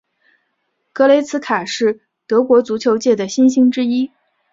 [0.93, 4.09] 格雷茨卡是德国足球界的新星之一。